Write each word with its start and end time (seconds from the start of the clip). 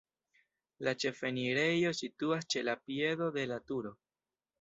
La 0.87 0.93
ĉefenirejo 1.03 1.91
situas 1.97 2.47
ĉe 2.55 2.63
la 2.65 2.75
piedo 2.87 3.29
de 3.37 3.45
la 3.53 3.59
turo. 3.73 3.93